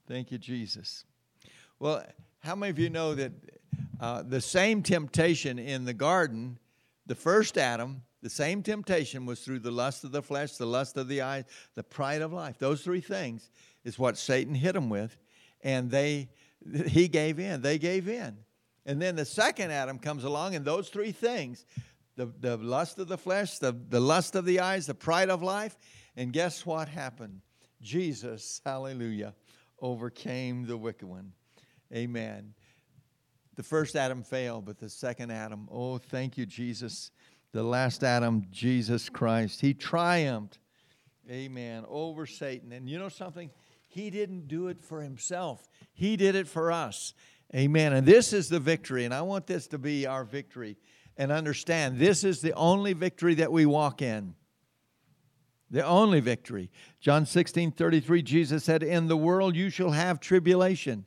[0.08, 1.06] Thank you, Jesus.
[1.80, 2.04] Well,
[2.40, 3.32] how many of you know that
[4.00, 6.58] uh, the same temptation in the garden,
[7.06, 10.98] the first Adam, the same temptation was through the lust of the flesh, the lust
[10.98, 12.58] of the eyes, the pride of life.
[12.58, 13.50] Those three things
[13.84, 15.16] is what Satan hit them with,
[15.64, 16.30] and they
[16.88, 17.62] he gave in.
[17.62, 18.38] They gave in.
[18.86, 21.66] And then the second Adam comes along, and those three things
[22.16, 25.42] the, the lust of the flesh, the, the lust of the eyes, the pride of
[25.42, 25.78] life,
[26.16, 27.42] and guess what happened?
[27.82, 29.34] Jesus, hallelujah,
[29.80, 31.34] overcame the wicked one.
[31.94, 32.54] Amen.
[33.56, 37.12] The first Adam failed, but the second Adam, oh, thank you, Jesus.
[37.52, 40.60] The last Adam, Jesus Christ, he triumphed,
[41.30, 42.72] amen, over Satan.
[42.72, 43.50] And you know something?
[43.88, 47.14] He didn't do it for himself, he did it for us.
[47.54, 47.92] Amen.
[47.92, 50.78] And this is the victory, and I want this to be our victory.
[51.18, 54.36] And understand, this is the only victory that we walk in
[55.72, 56.70] the only victory.
[57.00, 61.06] John 16 33, Jesus said, In the world you shall have tribulation.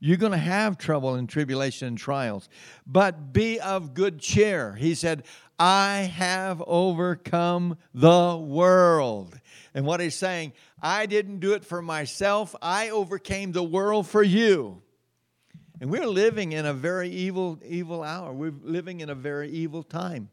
[0.00, 2.48] You're going to have trouble and tribulation and trials,
[2.86, 4.74] but be of good cheer.
[4.74, 5.24] He said,
[5.58, 9.38] I have overcome the world.
[9.72, 14.22] And what he's saying, I didn't do it for myself, I overcame the world for
[14.22, 14.82] you.
[15.80, 18.32] And we're living in a very evil, evil hour.
[18.32, 20.28] We're living in a very evil time.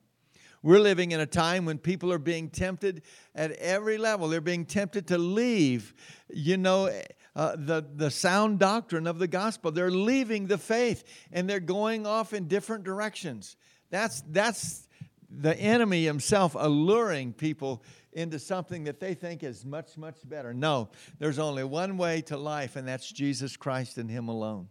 [0.64, 3.02] We're living in a time when people are being tempted
[3.34, 4.28] at every level.
[4.28, 5.94] They're being tempted to leave,
[6.30, 6.92] you know,
[7.36, 9.72] uh, the, the sound doctrine of the gospel.
[9.72, 13.56] They're leaving the faith and they're going off in different directions.
[13.90, 14.88] That's, that's
[15.30, 20.54] the enemy himself alluring people into something that they think is much, much better.
[20.54, 24.68] No, there's only one way to life, and that's Jesus Christ and Him alone.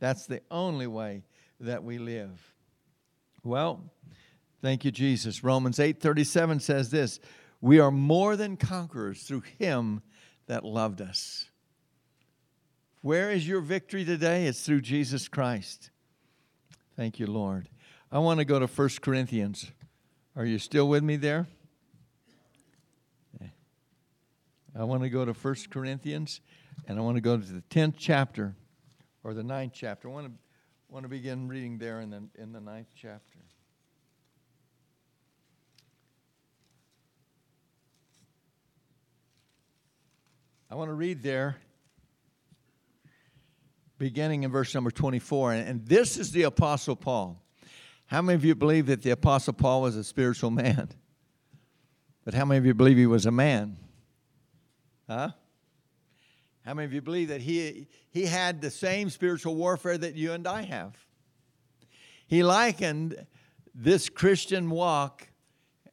[0.00, 1.22] That's the only way
[1.60, 2.54] that we live.
[3.42, 3.90] Well,
[4.64, 5.44] thank you, Jesus.
[5.44, 7.20] Romans 8:37 says this:
[7.60, 10.00] We are more than conquerors through Him
[10.46, 11.50] that loved us.
[13.02, 14.46] Where is your victory today?
[14.46, 15.90] It's through Jesus Christ.
[16.96, 17.68] Thank you, Lord.
[18.10, 19.70] I want to go to 1 Corinthians.
[20.34, 21.46] Are you still with me there?
[24.76, 26.40] I want to go to 1 Corinthians
[26.88, 28.56] and I want to go to the 10th chapter
[29.22, 30.08] or the 9th chapter.
[30.08, 30.32] I want to,
[30.88, 33.38] want to begin reading there in the, in the 9th chapter.
[40.74, 41.56] I want to read there
[43.96, 45.52] beginning in verse number 24.
[45.52, 47.40] And this is the Apostle Paul.
[48.06, 50.88] How many of you believe that the Apostle Paul was a spiritual man?
[52.24, 53.76] But how many of you believe he was a man?
[55.08, 55.28] Huh?
[56.64, 60.32] How many of you believe that he, he had the same spiritual warfare that you
[60.32, 60.96] and I have?
[62.26, 63.24] He likened
[63.76, 65.28] this Christian walk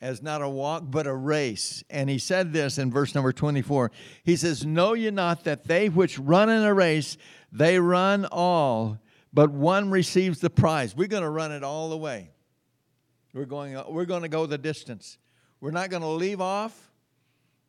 [0.01, 1.83] as not a walk, but a race.
[1.89, 3.91] And he said this in verse number 24.
[4.23, 7.17] He says, Know ye not that they which run in a race,
[7.51, 8.99] they run all,
[9.31, 10.95] but one receives the prize.
[10.95, 12.31] We're going to run it all the way.
[13.33, 15.17] We're going, we're going to go the distance.
[15.61, 16.91] We're not going to leave off.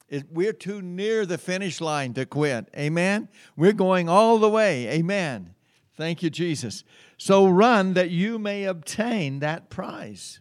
[0.09, 2.69] It, we're too near the finish line to quit.
[2.77, 3.29] Amen?
[3.57, 4.89] We're going all the way.
[4.89, 5.55] Amen.
[5.97, 6.85] Thank you, Jesus.
[7.17, 10.41] So run that you may obtain that prize.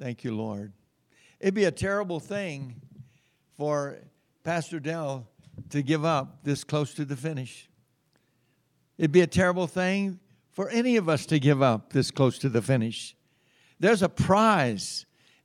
[0.00, 0.72] Thank you, Lord.
[1.40, 2.80] It'd be a terrible thing
[3.58, 3.98] for
[4.44, 5.28] Pastor Del
[5.68, 7.68] to give up this close to the finish.
[8.96, 10.18] It'd be a terrible thing
[10.52, 13.14] for any of us to give up this close to the finish.
[13.78, 15.04] There's a prize.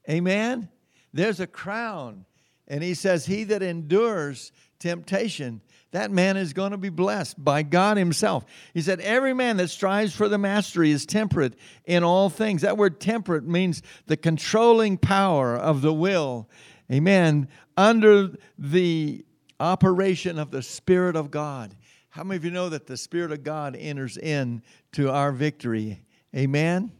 [0.09, 0.69] Amen?
[1.11, 2.25] There's a crown.
[2.65, 5.59] And he says, He that endures temptation,
[5.95, 8.45] that man is going to be blessed by God Himself.
[8.73, 11.53] He said, Every man that strives for the mastery is temperate
[11.85, 12.63] in all things.
[12.63, 16.49] That word temperate means the controlling power of the will.
[16.91, 17.47] Amen.
[17.77, 19.23] Under the
[19.57, 21.73] operation of the Spirit of God.
[22.09, 26.01] How many of you know that the Spirit of God enters in to our victory?
[26.35, 26.91] Amen.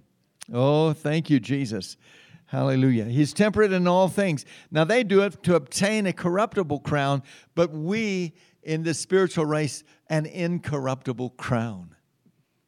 [0.53, 1.97] Oh, thank you, Jesus.
[2.45, 3.03] Hallelujah.
[3.03, 4.45] He's temperate in all things.
[4.71, 7.23] Now, they do it to obtain a corruptible crown,
[7.55, 8.33] but we
[8.65, 11.95] in this spiritual race, an incorruptible crown.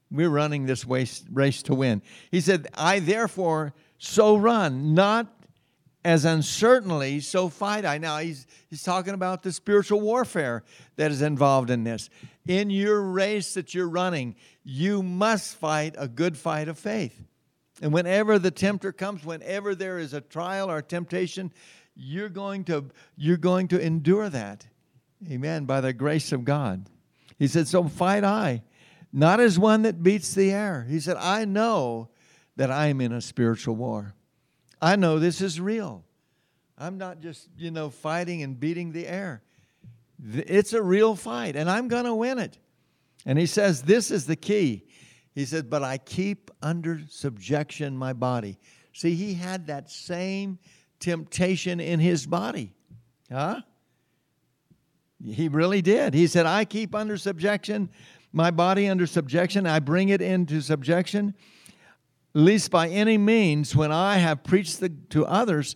[0.10, 2.02] We're running this race, race to win.
[2.32, 5.34] He said, I therefore so run, not
[6.06, 7.98] as uncertainly, so fight I.
[7.98, 10.64] Now, he's, he's talking about the spiritual warfare
[10.96, 12.10] that is involved in this.
[12.48, 17.22] In your race that you're running, you must fight a good fight of faith.
[17.82, 21.52] And whenever the tempter comes, whenever there is a trial or temptation,
[21.96, 22.86] you're going to
[23.18, 24.66] you're going to endure that.
[25.30, 25.66] Amen.
[25.66, 26.90] By the grace of God.
[27.38, 28.64] He said, So fight I,
[29.12, 30.86] not as one that beats the air.
[30.90, 32.10] He said, I know
[32.56, 34.14] that I am in a spiritual war.
[34.82, 36.04] I know this is real.
[36.78, 39.42] I'm not just, you know, fighting and beating the air.
[40.24, 42.58] It's a real fight, and I'm going to win it.
[43.26, 44.86] And he says, This is the key.
[45.34, 48.60] He said, But I keep under subjection my body.
[48.94, 50.58] See, he had that same
[51.00, 52.74] temptation in his body.
[53.32, 53.62] Huh?
[55.24, 56.14] He really did.
[56.14, 57.90] He said, I keep under subjection
[58.38, 59.65] my body under subjection.
[59.65, 61.34] I bring it into subjection,
[62.34, 65.76] least by any means, when I have preached the, to others,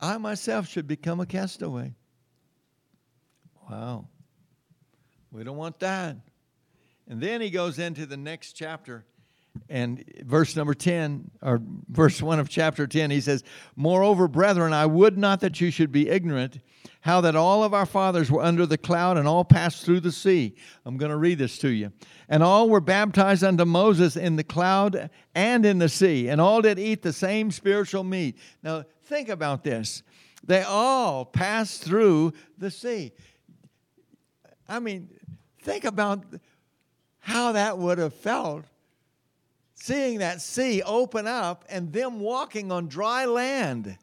[0.00, 1.94] I myself should become a castaway.
[3.70, 4.08] Wow.
[5.30, 6.16] We don't want that.
[7.08, 9.04] And then he goes into the next chapter
[9.68, 13.44] and verse number 10 or verse 1 of chapter 10 he says
[13.76, 16.58] moreover brethren i would not that you should be ignorant
[17.04, 20.10] how that all of our fathers were under the cloud and all passed through the
[20.10, 20.54] sea.
[20.86, 21.92] I'm going to read this to you.
[22.30, 26.62] And all were baptized unto moses in the cloud and in the sea and all
[26.62, 28.38] did eat the same spiritual meat.
[28.62, 30.02] Now think about this.
[30.42, 33.12] They all passed through the sea.
[34.66, 35.10] I mean
[35.60, 36.24] think about
[37.18, 38.64] how that would have felt
[39.74, 43.98] seeing that sea open up and them walking on dry land.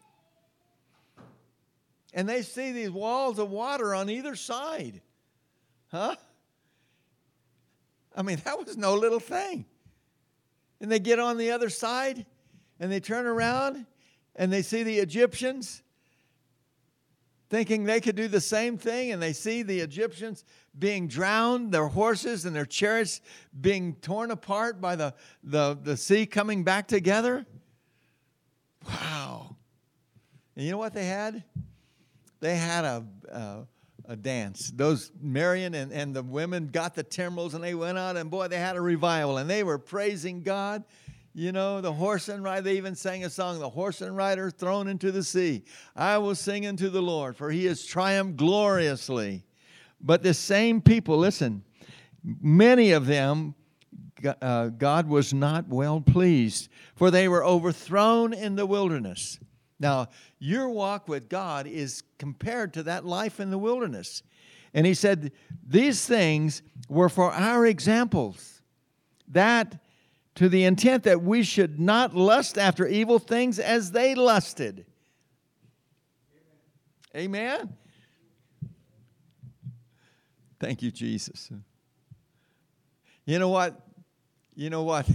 [2.13, 5.01] And they see these walls of water on either side.
[5.91, 6.15] Huh?
[8.15, 9.65] I mean, that was no little thing.
[10.81, 12.25] And they get on the other side
[12.79, 13.85] and they turn around
[14.35, 15.83] and they see the Egyptians
[17.51, 20.45] thinking they could do the same thing, and they see the Egyptians
[20.77, 23.21] being drowned, their horses and their chariots
[23.59, 25.13] being torn apart by the,
[25.43, 27.45] the, the sea coming back together.
[28.87, 29.55] Wow.
[30.55, 31.43] And you know what they had?
[32.39, 33.67] They had a, a,
[34.05, 34.71] a dance.
[34.75, 38.47] Those Miriam and, and the women got the timbrels and they went out, and boy,
[38.47, 40.83] they had a revival, and they were praising God
[41.33, 44.51] you know, the horse and rider, they even sang a song, The Horse and Rider
[44.51, 45.63] Thrown into the Sea.
[45.95, 49.43] I will sing unto the Lord, for he has triumphed gloriously.
[50.03, 51.63] But the same people, listen,
[52.23, 53.55] many of them,
[54.41, 59.39] uh, God was not well pleased, for they were overthrown in the wilderness.
[59.79, 64.21] Now, your walk with God is compared to that life in the wilderness.
[64.73, 65.31] And he said,
[65.67, 68.61] These things were for our examples,
[69.27, 69.83] that
[70.35, 74.85] to the intent that we should not lust after evil things as they lusted.
[77.15, 77.75] Amen.
[80.61, 81.49] Thank you, Jesus.
[83.25, 83.81] You know what?
[84.53, 85.09] You know what?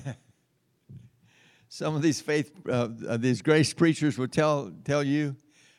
[1.69, 5.37] Some of these faith, uh, uh, these grace preachers will tell tell you,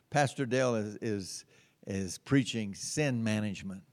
[0.10, 1.46] Pastor Del is, is
[1.86, 3.84] is preaching sin management.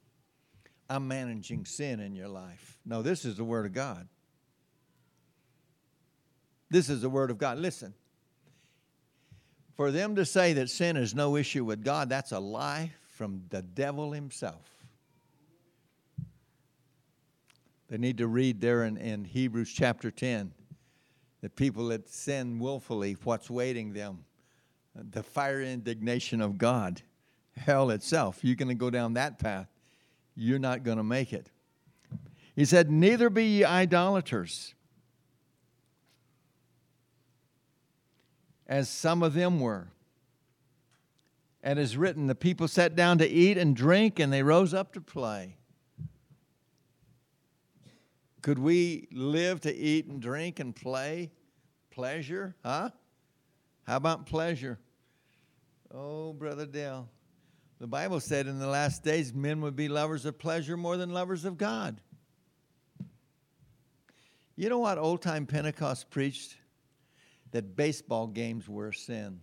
[0.88, 2.78] I'm managing sin in your life.
[2.86, 4.06] No, this is the Word of God.
[6.70, 7.58] This is the Word of God.
[7.58, 7.94] Listen.
[9.74, 13.42] For them to say that sin is no issue with God, that's a lie from
[13.48, 14.73] the devil himself.
[17.94, 20.50] They need to read there in, in Hebrews chapter 10
[21.42, 24.24] the people that sin willfully, what's waiting them?
[24.96, 27.02] The fire indignation of God,
[27.56, 28.40] hell itself.
[28.42, 29.68] You're going to go down that path,
[30.34, 31.52] you're not going to make it.
[32.56, 34.74] He said, Neither be ye idolaters
[38.66, 39.92] as some of them were.
[41.62, 44.92] And is written, the people sat down to eat and drink, and they rose up
[44.94, 45.58] to play.
[48.44, 51.32] Could we live to eat and drink and play?
[51.90, 52.90] Pleasure, huh?
[53.86, 54.78] How about pleasure?
[55.90, 57.08] Oh, Brother Del.
[57.80, 61.10] The Bible said in the last days men would be lovers of pleasure more than
[61.10, 62.00] lovers of God.
[64.56, 66.56] You know what old time Pentecost preached?
[67.54, 69.38] that baseball games were a sin.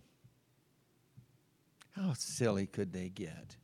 [1.92, 3.56] How silly could they get?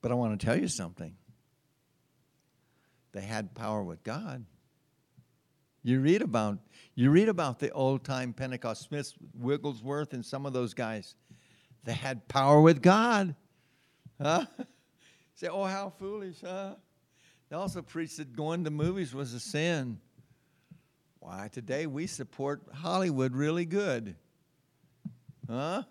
[0.00, 1.16] But I want to tell you something.
[3.12, 4.44] They had power with God.
[5.82, 6.58] You read about
[6.94, 11.14] you read about the old time Pentecost Smiths, Wigglesworth, and some of those guys.
[11.84, 13.34] They had power with God.
[14.20, 14.46] Huh?
[15.34, 16.74] Say, oh, how foolish, huh?
[17.48, 19.98] They also preached that going to movies was a sin.
[21.18, 24.14] Why, today we support Hollywood really good.
[25.48, 25.82] Huh?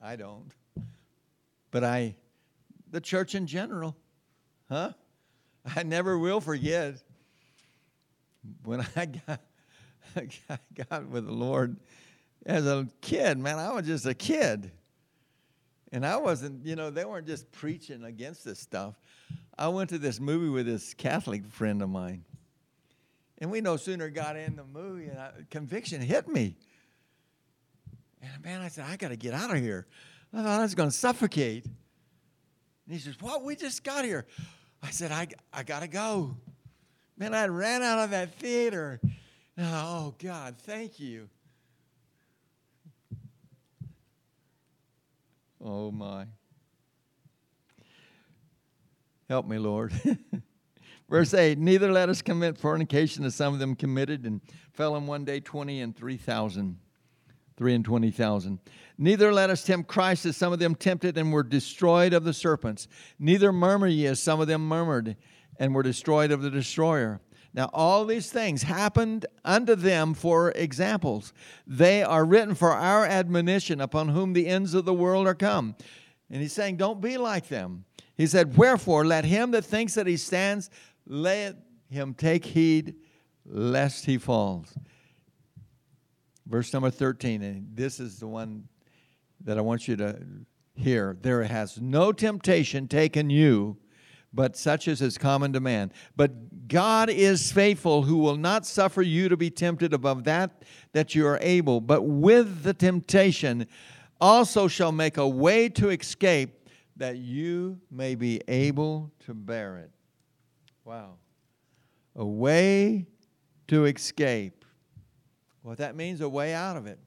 [0.00, 0.50] I don't.
[1.70, 2.16] But I,
[2.90, 3.96] the church in general,
[4.68, 4.92] huh?
[5.76, 7.02] I never will forget
[8.64, 9.40] when I got,
[10.16, 10.58] I
[10.90, 11.76] got with the Lord
[12.46, 14.70] as a kid, man, I was just a kid.
[15.92, 18.98] And I wasn't, you know, they weren't just preaching against this stuff.
[19.56, 22.24] I went to this movie with this Catholic friend of mine.
[23.38, 26.56] And we no sooner got in the movie, and I, conviction hit me.
[28.22, 29.86] And man, I said, I got to get out of here.
[30.32, 31.64] I thought I was going to suffocate.
[31.64, 31.74] And
[32.94, 33.44] he says, What?
[33.44, 34.26] We just got here.
[34.84, 36.36] I said, I, I got to go.
[37.16, 39.00] Man, I ran out of that theater.
[39.56, 41.28] Oh, God, thank you.
[45.64, 46.26] Oh, my.
[49.30, 49.92] Help me, Lord.
[51.08, 54.42] Verse 8 Neither let us commit fornication as some of them committed and
[54.74, 56.78] fell in one day 20 and 3,000.
[57.56, 58.58] 3 and 20,000.
[58.98, 62.32] Neither let us tempt Christ as some of them tempted and were destroyed of the
[62.32, 62.88] serpents.
[63.18, 65.16] Neither murmur ye as some of them murmured
[65.58, 67.20] and were destroyed of the destroyer.
[67.52, 71.32] Now, all these things happened unto them for examples.
[71.66, 75.76] They are written for our admonition, upon whom the ends of the world are come.
[76.30, 77.84] And he's saying, Don't be like them.
[78.16, 80.68] He said, Wherefore, let him that thinks that he stands
[81.06, 81.56] let
[81.90, 82.96] him take heed
[83.46, 84.74] lest he falls.
[86.46, 88.68] Verse number 13, and this is the one
[89.44, 90.18] that I want you to
[90.74, 91.16] hear.
[91.20, 93.78] There has no temptation taken you
[94.34, 95.92] but such as is common to man.
[96.16, 101.14] But God is faithful, who will not suffer you to be tempted above that that
[101.14, 103.66] you are able, but with the temptation
[104.20, 109.90] also shall make a way to escape that you may be able to bear it.
[110.84, 111.14] Wow.
[112.16, 113.06] A way
[113.68, 114.63] to escape.
[115.64, 116.98] What that means, a way out of it.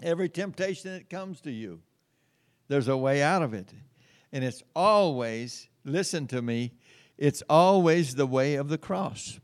[0.00, 1.80] Every temptation that comes to you,
[2.68, 3.72] there's a way out of it.
[4.32, 6.74] And it's always, listen to me,
[7.18, 9.40] it's always the way of the cross.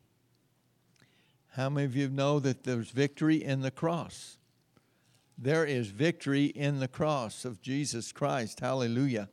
[1.55, 4.39] How many of you know that there's victory in the cross?
[5.37, 8.61] There is victory in the cross of Jesus Christ.
[8.61, 9.29] Hallelujah.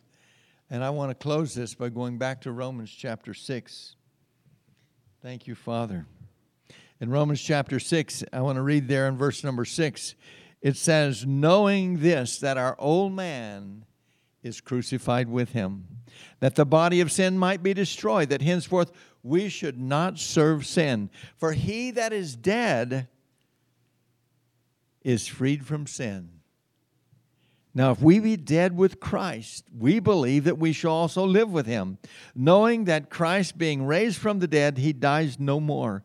[0.71, 3.95] And I want to close this by going back to Romans chapter 6.
[5.21, 6.07] Thank you, Father.
[6.99, 10.15] In Romans chapter 6, I want to read there in verse number 6.
[10.61, 13.85] It says, Knowing this, that our old man
[14.41, 15.87] is crucified with him,
[16.39, 18.91] that the body of sin might be destroyed, that henceforth
[19.21, 21.11] we should not serve sin.
[21.35, 23.07] For he that is dead
[25.03, 26.31] is freed from sin.
[27.75, 31.67] Now, if we be dead with Christ, we believe that we shall also live with
[31.67, 31.99] him,
[32.33, 36.03] knowing that Christ, being raised from the dead, he dies no more.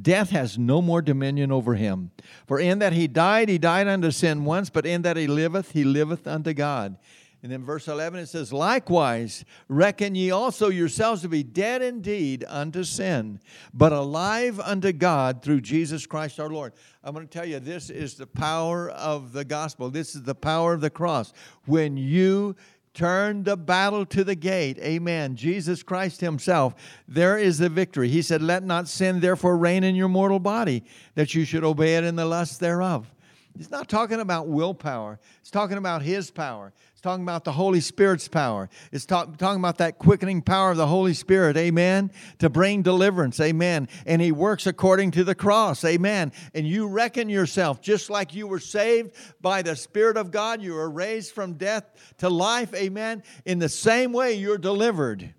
[0.00, 2.10] Death has no more dominion over him.
[2.46, 5.72] For in that he died, he died unto sin once, but in that he liveth,
[5.72, 6.96] he liveth unto God.
[7.42, 12.44] And then verse 11 it says, Likewise, reckon ye also yourselves to be dead indeed
[12.48, 13.40] unto sin,
[13.74, 16.72] but alive unto God through Jesus Christ our Lord.
[17.02, 19.90] I'm going to tell you, this is the power of the gospel.
[19.90, 21.32] This is the power of the cross.
[21.66, 22.54] When you
[22.94, 26.74] turn the battle to the gate, amen, Jesus Christ Himself,
[27.08, 28.08] there is the victory.
[28.08, 30.84] He said, Let not sin therefore reign in your mortal body,
[31.14, 33.10] that you should obey it in the lust thereof.
[33.56, 35.18] He's not talking about willpower.
[35.40, 36.72] He's talking about His power
[37.02, 38.70] talking about the Holy Spirit's power.
[38.92, 43.40] It's talk, talking about that quickening power of the Holy Spirit, amen, to bring deliverance,
[43.40, 43.88] amen.
[44.06, 46.32] And He works according to the cross, amen.
[46.54, 50.74] And you reckon yourself, just like you were saved by the Spirit of God, you
[50.74, 53.24] were raised from death to life, amen.
[53.44, 55.34] In the same way, you're delivered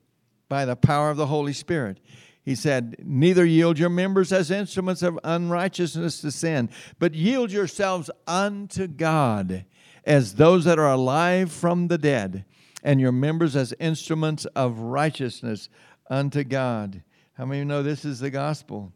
[0.49, 2.01] by the power of the Holy Spirit.
[2.43, 8.11] He said, Neither yield your members as instruments of unrighteousness to sin, but yield yourselves
[8.27, 9.63] unto God
[10.05, 12.45] as those that are alive from the dead,
[12.83, 15.69] and your members as instruments of righteousness
[16.09, 17.01] unto God.
[17.33, 18.91] How many of you know this is the gospel?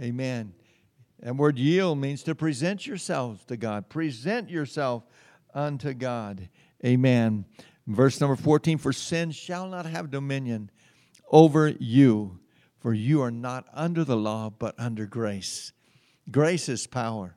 [0.00, 0.52] Amen.
[1.22, 3.88] And word yield means to present yourselves to God.
[3.88, 5.04] Present yourself
[5.54, 6.48] unto God.
[6.84, 7.44] Amen.
[7.86, 10.70] Verse number 14 For sin shall not have dominion
[11.30, 12.38] over you,
[12.78, 15.72] for you are not under the law, but under grace.
[16.30, 17.36] Grace is power.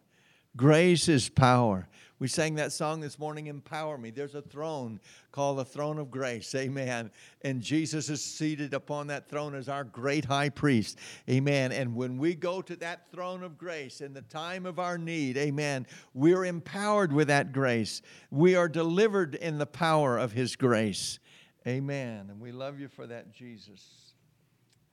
[0.56, 1.88] Grace is power.
[2.24, 4.10] We sang that song this morning, Empower Me.
[4.10, 5.02] There's a throne
[5.34, 6.56] called the throne of grace.
[6.56, 7.12] Amen.
[7.42, 11.00] And Jesus is seated upon that throne as our great high priest.
[11.30, 11.74] Amen.
[11.74, 15.36] And when we go to that throne of grace in the time of our need,
[15.36, 18.02] amen, we're empowered with that grace.
[18.32, 21.20] We are delivered in the power of his grace.
[21.68, 22.28] Amen.
[22.30, 24.14] And we love you for that, Jesus.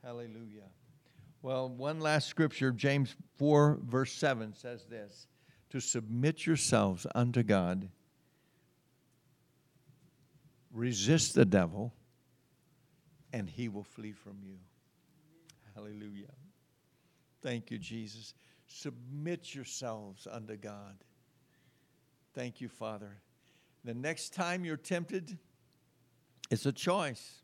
[0.02, 0.66] Hallelujah.
[1.42, 5.28] Well, one last scripture, James 4, verse 7 says this
[5.70, 7.88] to submit yourselves unto God.
[10.72, 11.92] Resist the devil,
[13.32, 14.56] and he will flee from you.
[15.74, 16.32] Hallelujah.
[17.42, 18.34] Thank you, Jesus.
[18.66, 20.96] Submit yourselves unto God.
[22.34, 23.16] Thank you, Father.
[23.84, 25.38] The next time you're tempted,
[26.50, 27.42] it's a choice.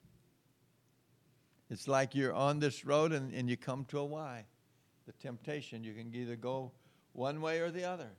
[1.70, 4.44] It's like you're on this road and, and you come to a Y,
[5.06, 5.82] the temptation.
[5.82, 6.70] You can either go
[7.16, 8.10] one way or the other.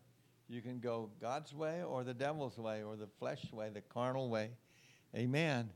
[0.49, 4.29] You can go God's way or the devil's way or the flesh way, the carnal
[4.29, 4.51] way.
[5.15, 5.69] Amen.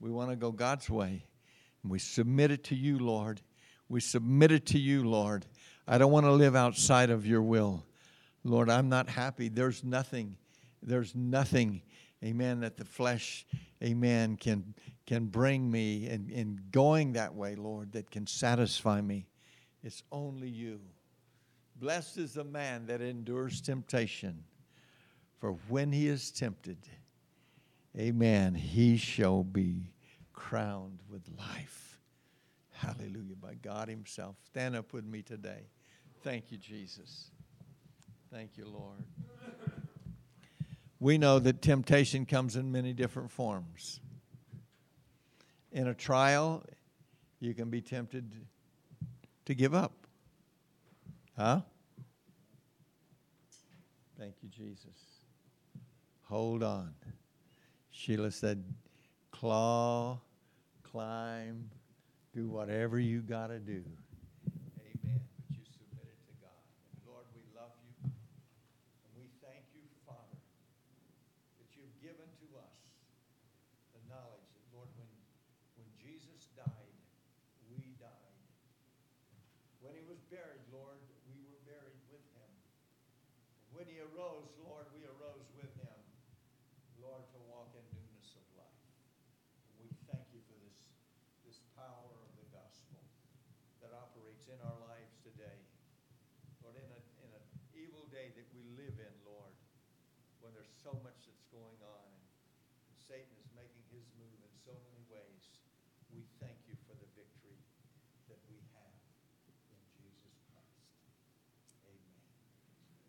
[0.00, 1.24] We want to go God's way.
[1.82, 3.40] And we submit it to you, Lord.
[3.88, 5.44] We submit it to you, Lord.
[5.86, 7.84] I don't want to live outside of your will.
[8.42, 9.48] Lord, I'm not happy.
[9.48, 10.36] There's nothing,
[10.82, 11.82] there's nothing,
[12.22, 13.44] amen, that the flesh,
[13.82, 14.74] amen, can,
[15.06, 19.26] can bring me in, in going that way, Lord, that can satisfy me.
[19.82, 20.80] It's only you.
[21.84, 24.42] Blessed is the man that endures temptation,
[25.38, 26.78] for when he is tempted,
[27.94, 29.92] amen, he shall be
[30.32, 31.98] crowned with life.
[32.70, 34.36] Hallelujah, by God Himself.
[34.46, 35.66] Stand up with me today.
[36.22, 37.30] Thank you, Jesus.
[38.32, 39.04] Thank you, Lord.
[41.00, 44.00] We know that temptation comes in many different forms.
[45.70, 46.64] In a trial,
[47.40, 48.32] you can be tempted
[49.44, 49.92] to give up.
[51.36, 51.60] Huh?
[54.18, 54.96] Thank you, Jesus.
[56.28, 56.94] Hold on.
[57.90, 58.64] Sheila said,
[59.30, 60.20] claw,
[60.82, 61.70] climb,
[62.32, 63.82] do whatever you got to do.